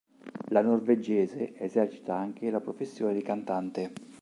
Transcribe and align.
La 0.49 0.63
norvegese 0.63 1.53
esercita 1.59 2.15
anche 2.15 2.49
la 2.49 2.59
professione 2.59 3.13
di 3.13 3.21
cantante. 3.21 3.91